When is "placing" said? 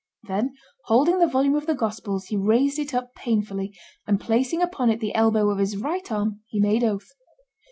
4.19-4.63